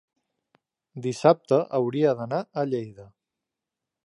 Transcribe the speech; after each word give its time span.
dissabte 1.07 1.59
hauria 1.81 2.17
d'anar 2.23 2.43
a 2.43 2.65
Lleida. 2.73 3.11